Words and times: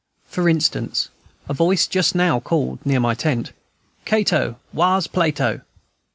For 0.25 0.49
instance, 0.49 1.09
a 1.47 1.53
voice 1.53 1.85
just 1.85 2.15
now 2.15 2.39
called, 2.39 2.83
near 2.83 2.99
my 2.99 3.13
tent, 3.13 3.51
"Cato, 4.03 4.57
whar's 4.73 5.05
Plato?" 5.05 5.61